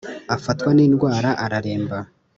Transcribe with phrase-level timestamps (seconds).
[0.35, 1.97] afatwa n’indwara araremba